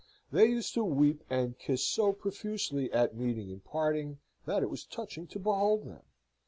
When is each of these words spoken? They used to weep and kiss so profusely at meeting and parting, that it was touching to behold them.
They 0.31 0.47
used 0.47 0.73
to 0.73 0.83
weep 0.83 1.23
and 1.29 1.59
kiss 1.59 1.85
so 1.85 2.11
profusely 2.11 2.91
at 2.91 3.13
meeting 3.15 3.51
and 3.51 3.63
parting, 3.63 4.17
that 4.47 4.63
it 4.63 4.69
was 4.71 4.83
touching 4.83 5.27
to 5.27 5.37
behold 5.37 5.85
them. 5.85 6.01